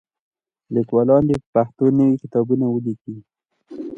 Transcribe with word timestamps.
لیکوالان 0.75 1.23
دې 1.29 1.35
په 1.41 1.47
پښتو 1.53 1.85
نوي 1.97 2.15
کتابونه 2.23 2.65
ولیکي. 2.69 3.15